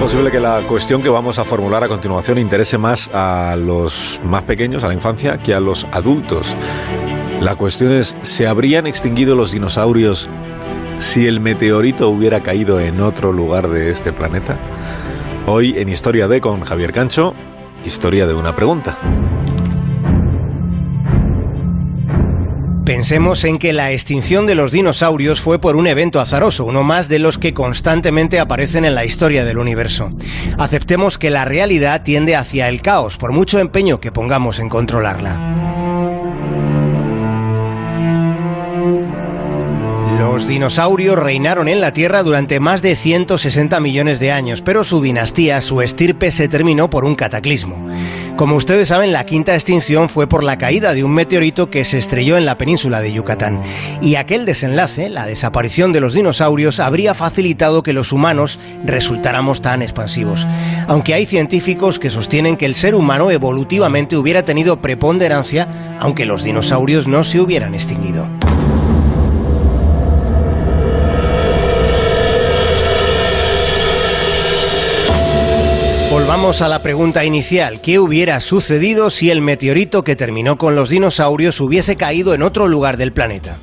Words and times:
posible 0.00 0.30
que 0.30 0.40
la 0.40 0.62
cuestión 0.62 1.02
que 1.02 1.10
vamos 1.10 1.38
a 1.38 1.44
formular 1.44 1.84
a 1.84 1.88
continuación 1.88 2.38
interese 2.38 2.78
más 2.78 3.10
a 3.12 3.54
los 3.54 4.18
más 4.24 4.44
pequeños, 4.44 4.82
a 4.82 4.88
la 4.88 4.94
infancia, 4.94 5.36
que 5.36 5.54
a 5.54 5.60
los 5.60 5.86
adultos. 5.92 6.56
La 7.42 7.54
cuestión 7.54 7.92
es, 7.92 8.16
¿se 8.22 8.46
habrían 8.46 8.86
extinguido 8.86 9.34
los 9.34 9.52
dinosaurios 9.52 10.26
si 10.98 11.26
el 11.26 11.40
meteorito 11.40 12.08
hubiera 12.08 12.40
caído 12.40 12.80
en 12.80 13.02
otro 13.02 13.30
lugar 13.30 13.68
de 13.68 13.90
este 13.90 14.10
planeta? 14.10 14.56
Hoy 15.46 15.74
en 15.76 15.90
Historia 15.90 16.28
de 16.28 16.40
con 16.40 16.62
Javier 16.62 16.92
Cancho, 16.92 17.34
historia 17.84 18.26
de 18.26 18.32
una 18.32 18.56
pregunta. 18.56 18.96
Pensemos 23.00 23.44
en 23.44 23.58
que 23.58 23.72
la 23.72 23.92
extinción 23.92 24.46
de 24.46 24.54
los 24.54 24.72
dinosaurios 24.72 25.40
fue 25.40 25.58
por 25.58 25.76
un 25.76 25.86
evento 25.86 26.20
azaroso, 26.20 26.66
uno 26.66 26.82
más 26.82 27.08
de 27.08 27.18
los 27.18 27.38
que 27.38 27.54
constantemente 27.54 28.38
aparecen 28.38 28.84
en 28.84 28.94
la 28.94 29.06
historia 29.06 29.42
del 29.42 29.56
universo. 29.56 30.10
Aceptemos 30.58 31.16
que 31.16 31.30
la 31.30 31.46
realidad 31.46 32.02
tiende 32.02 32.36
hacia 32.36 32.68
el 32.68 32.82
caos, 32.82 33.16
por 33.16 33.32
mucho 33.32 33.58
empeño 33.58 34.02
que 34.02 34.12
pongamos 34.12 34.58
en 34.58 34.68
controlarla. 34.68 35.40
Los 40.18 40.46
dinosaurios 40.46 41.18
reinaron 41.18 41.68
en 41.68 41.80
la 41.80 41.94
Tierra 41.94 42.22
durante 42.22 42.60
más 42.60 42.82
de 42.82 42.96
160 42.96 43.80
millones 43.80 44.20
de 44.20 44.30
años, 44.30 44.60
pero 44.60 44.84
su 44.84 45.00
dinastía, 45.00 45.62
su 45.62 45.80
estirpe, 45.80 46.30
se 46.30 46.48
terminó 46.48 46.90
por 46.90 47.06
un 47.06 47.14
cataclismo. 47.14 47.88
Como 48.40 48.56
ustedes 48.56 48.88
saben, 48.88 49.12
la 49.12 49.26
quinta 49.26 49.52
extinción 49.52 50.08
fue 50.08 50.26
por 50.26 50.42
la 50.42 50.56
caída 50.56 50.94
de 50.94 51.04
un 51.04 51.12
meteorito 51.12 51.68
que 51.68 51.84
se 51.84 51.98
estrelló 51.98 52.38
en 52.38 52.46
la 52.46 52.56
península 52.56 53.02
de 53.02 53.12
Yucatán. 53.12 53.60
Y 54.00 54.14
aquel 54.14 54.46
desenlace, 54.46 55.10
la 55.10 55.26
desaparición 55.26 55.92
de 55.92 56.00
los 56.00 56.14
dinosaurios, 56.14 56.80
habría 56.80 57.12
facilitado 57.12 57.82
que 57.82 57.92
los 57.92 58.12
humanos 58.12 58.58
resultáramos 58.82 59.60
tan 59.60 59.82
expansivos. 59.82 60.46
Aunque 60.88 61.12
hay 61.12 61.26
científicos 61.26 61.98
que 61.98 62.08
sostienen 62.08 62.56
que 62.56 62.64
el 62.64 62.76
ser 62.76 62.94
humano 62.94 63.30
evolutivamente 63.30 64.16
hubiera 64.16 64.42
tenido 64.42 64.80
preponderancia, 64.80 65.98
aunque 65.98 66.24
los 66.24 66.42
dinosaurios 66.42 67.06
no 67.06 67.24
se 67.24 67.40
hubieran 67.40 67.74
extinguido. 67.74 68.39
Volvamos 76.40 76.62
a 76.62 76.68
la 76.68 76.82
pregunta 76.82 77.22
inicial. 77.26 77.82
¿Qué 77.82 77.98
hubiera 77.98 78.40
sucedido 78.40 79.10
si 79.10 79.28
el 79.28 79.42
meteorito 79.42 80.04
que 80.04 80.16
terminó 80.16 80.56
con 80.56 80.74
los 80.74 80.88
dinosaurios 80.88 81.60
hubiese 81.60 81.96
caído 81.96 82.32
en 82.32 82.40
otro 82.40 82.66
lugar 82.66 82.96
del 82.96 83.12
planeta? 83.12 83.58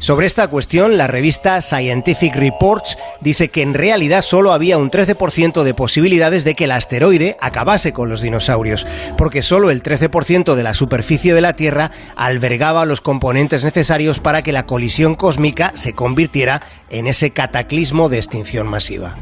Sobre 0.00 0.26
esta 0.26 0.48
cuestión, 0.48 0.98
la 0.98 1.06
revista 1.06 1.60
Scientific 1.60 2.34
Reports 2.34 2.98
dice 3.20 3.50
que 3.50 3.62
en 3.62 3.74
realidad 3.74 4.22
solo 4.22 4.52
había 4.52 4.76
un 4.76 4.90
13% 4.90 5.62
de 5.62 5.72
posibilidades 5.72 6.42
de 6.42 6.56
que 6.56 6.64
el 6.64 6.72
asteroide 6.72 7.36
acabase 7.40 7.92
con 7.92 8.08
los 8.08 8.22
dinosaurios, 8.22 8.88
porque 9.16 9.42
solo 9.42 9.70
el 9.70 9.80
13% 9.80 10.56
de 10.56 10.62
la 10.64 10.74
superficie 10.74 11.32
de 11.32 11.42
la 11.42 11.54
Tierra 11.54 11.92
albergaba 12.16 12.86
los 12.86 13.00
componentes 13.00 13.62
necesarios 13.62 14.18
para 14.18 14.42
que 14.42 14.50
la 14.50 14.66
colisión 14.66 15.14
cósmica 15.14 15.70
se 15.76 15.92
convirtiera 15.92 16.60
en 16.88 17.06
ese 17.06 17.30
cataclismo 17.30 18.08
de 18.08 18.16
extinción 18.16 18.66
masiva. 18.66 19.16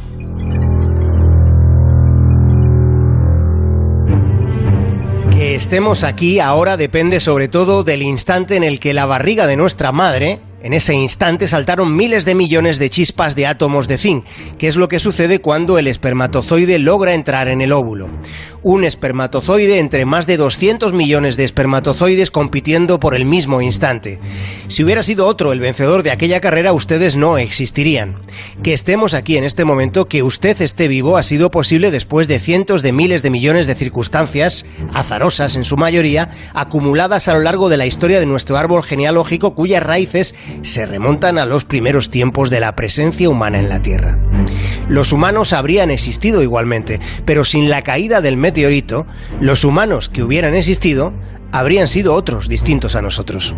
Estemos 5.68 6.02
aquí 6.02 6.40
ahora 6.40 6.78
depende 6.78 7.20
sobre 7.20 7.46
todo 7.46 7.84
del 7.84 8.00
instante 8.00 8.56
en 8.56 8.64
el 8.64 8.80
que 8.80 8.94
la 8.94 9.04
barriga 9.04 9.46
de 9.46 9.58
nuestra 9.58 9.92
madre, 9.92 10.40
en 10.62 10.72
ese 10.72 10.94
instante 10.94 11.46
saltaron 11.46 11.94
miles 11.94 12.24
de 12.24 12.34
millones 12.34 12.78
de 12.78 12.88
chispas 12.88 13.36
de 13.36 13.46
átomos 13.46 13.86
de 13.86 13.98
zinc, 13.98 14.24
que 14.56 14.66
es 14.66 14.76
lo 14.76 14.88
que 14.88 14.98
sucede 14.98 15.42
cuando 15.42 15.76
el 15.76 15.86
espermatozoide 15.86 16.78
logra 16.78 17.12
entrar 17.12 17.48
en 17.48 17.60
el 17.60 17.72
óvulo 17.72 18.08
un 18.68 18.84
espermatozoide 18.84 19.78
entre 19.78 20.04
más 20.04 20.26
de 20.26 20.36
200 20.36 20.92
millones 20.92 21.38
de 21.38 21.44
espermatozoides 21.44 22.30
compitiendo 22.30 23.00
por 23.00 23.14
el 23.14 23.24
mismo 23.24 23.62
instante. 23.62 24.20
Si 24.68 24.84
hubiera 24.84 25.02
sido 25.02 25.24
otro 25.24 25.52
el 25.52 25.60
vencedor 25.60 26.02
de 26.02 26.10
aquella 26.10 26.42
carrera, 26.42 26.74
ustedes 26.74 27.16
no 27.16 27.38
existirían. 27.38 28.18
Que 28.62 28.74
estemos 28.74 29.14
aquí 29.14 29.38
en 29.38 29.44
este 29.44 29.64
momento, 29.64 30.06
que 30.06 30.22
usted 30.22 30.60
esté 30.60 30.86
vivo, 30.86 31.16
ha 31.16 31.22
sido 31.22 31.50
posible 31.50 31.90
después 31.90 32.28
de 32.28 32.38
cientos 32.38 32.82
de 32.82 32.92
miles 32.92 33.22
de 33.22 33.30
millones 33.30 33.66
de 33.66 33.74
circunstancias, 33.74 34.66
azarosas 34.92 35.56
en 35.56 35.64
su 35.64 35.78
mayoría, 35.78 36.28
acumuladas 36.52 37.28
a 37.28 37.32
lo 37.32 37.40
largo 37.40 37.70
de 37.70 37.78
la 37.78 37.86
historia 37.86 38.20
de 38.20 38.26
nuestro 38.26 38.58
árbol 38.58 38.82
genealógico 38.82 39.54
cuyas 39.54 39.82
raíces 39.82 40.34
se 40.60 40.84
remontan 40.84 41.38
a 41.38 41.46
los 41.46 41.64
primeros 41.64 42.10
tiempos 42.10 42.50
de 42.50 42.60
la 42.60 42.76
presencia 42.76 43.30
humana 43.30 43.60
en 43.60 43.70
la 43.70 43.80
Tierra. 43.80 44.27
Los 44.88 45.12
humanos 45.12 45.52
habrían 45.52 45.90
existido 45.90 46.42
igualmente, 46.42 47.00
pero 47.24 47.44
sin 47.44 47.68
la 47.68 47.82
caída 47.82 48.20
del 48.20 48.36
meteorito, 48.36 49.06
los 49.40 49.64
humanos 49.64 50.08
que 50.08 50.22
hubieran 50.22 50.54
existido 50.54 51.12
habrían 51.52 51.88
sido 51.88 52.14
otros 52.14 52.48
distintos 52.48 52.94
a 52.94 53.02
nosotros. 53.02 53.54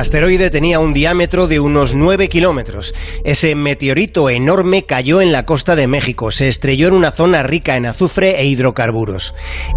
Asteroide 0.00 0.50
tenía 0.50 0.80
un 0.80 0.94
diámetro 0.94 1.46
de 1.46 1.60
unos 1.60 1.94
9 1.94 2.28
kilómetros. 2.28 2.94
Ese 3.24 3.54
meteorito 3.54 4.30
enorme 4.30 4.84
cayó 4.84 5.20
en 5.20 5.30
la 5.30 5.46
costa 5.46 5.76
de 5.76 5.86
México, 5.86 6.30
se 6.30 6.48
estrelló 6.48 6.88
en 6.88 6.94
una 6.94 7.12
zona 7.12 7.42
rica 7.42 7.76
en 7.76 7.86
azufre 7.86 8.40
e 8.40 8.46
hidrocarburos. 8.46 9.34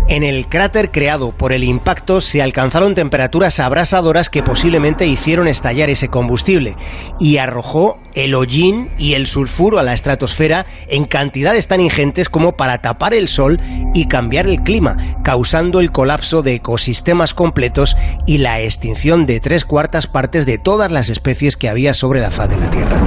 En 0.07 0.23
el 0.23 0.47
cráter 0.47 0.91
creado 0.91 1.31
por 1.38 1.53
el 1.53 1.63
impacto 1.63 2.22
se 2.22 2.41
alcanzaron 2.41 2.95
temperaturas 2.95 3.59
abrasadoras 3.59 4.29
que 4.29 4.44
posiblemente 4.44 5.06
hicieron 5.07 5.47
estallar 5.47 5.89
ese 5.89 6.07
combustible 6.07 6.75
y 7.19 7.38
arrojó 7.38 8.00
el 8.16 8.35
hollín 8.35 8.90
y 8.97 9.13
el 9.13 9.28
sulfuro 9.28 9.79
a 9.79 9.84
la 9.84 9.94
estratosfera 9.94 10.66
en 10.88 11.06
cantidades 11.06 11.68
tan 11.68 11.81
ingentes 11.81 12.29
como 12.29 12.57
para 12.57 12.79
tapar 12.79 13.13
el 13.13 13.28
sol 13.28 13.59
y 13.94 14.07
cambiar 14.07 14.47
el 14.47 14.63
clima, 14.63 14.97
causando 15.24 15.79
el 15.79 15.91
colapso 15.91 16.41
de 16.41 16.56
ecosistemas 16.56 17.34
completos 17.34 17.96
y 18.25 18.40
la 18.40 18.62
extinción 18.62 19.25
de 19.25 19.40
tres 19.40 19.66
cuartas 19.66 20.07
partes 20.07 20.46
de 20.46 20.57
todas 20.57 20.91
las 20.91 21.09
especies 21.09 21.57
que 21.57 21.69
había 21.69 21.94
sobre 21.94 22.19
la 22.19 22.31
faz 22.31 22.50
de 22.50 22.57
la 22.57 22.69
Tierra. 22.69 23.01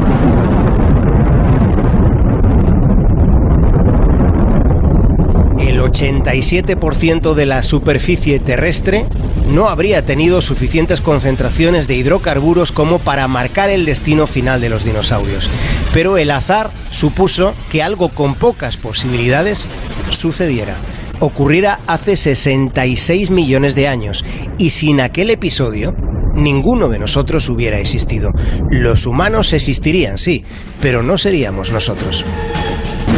El 5.59 5.81
87% 5.81 7.34
de 7.34 7.47
la 7.47 7.62
superficie 7.62 8.38
terrestre 8.38 9.06
no 9.46 9.68
habría 9.68 10.04
tenido 10.04 10.40
suficientes 10.40 11.00
concentraciones 11.00 11.88
de 11.88 11.94
hidrocarburos 11.94 12.72
como 12.72 12.98
para 12.98 13.28
marcar 13.28 13.70
el 13.70 13.84
destino 13.84 14.26
final 14.26 14.60
de 14.60 14.68
los 14.68 14.84
dinosaurios. 14.84 15.48
Pero 15.92 16.18
el 16.18 16.30
azar 16.30 16.72
supuso 16.90 17.54
que 17.70 17.82
algo 17.82 18.10
con 18.10 18.34
pocas 18.34 18.76
posibilidades 18.76 19.66
sucediera. 20.10 20.76
Ocurriera 21.20 21.80
hace 21.86 22.16
66 22.16 23.30
millones 23.30 23.74
de 23.74 23.88
años 23.88 24.24
y 24.58 24.70
sin 24.70 25.00
aquel 25.00 25.30
episodio 25.30 25.94
ninguno 26.34 26.88
de 26.88 26.98
nosotros 26.98 27.48
hubiera 27.48 27.78
existido. 27.78 28.32
Los 28.70 29.06
humanos 29.06 29.52
existirían, 29.52 30.18
sí, 30.18 30.44
pero 30.80 31.02
no 31.02 31.18
seríamos 31.18 31.72
nosotros. 31.72 32.24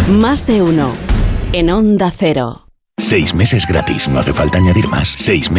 Más 0.09 0.47
de 0.47 0.63
uno 0.63 0.93
en 1.53 1.71
Onda 1.71 2.13
Cero. 2.17 2.69
Seis 2.99 3.35
meses 3.35 3.67
gratis, 3.67 4.09
no 4.09 4.19
hace 4.19 4.33
falta 4.33 4.59
añadir 4.59 4.89
más. 4.89 5.09
Seis 5.09 5.51
meses. 5.51 5.57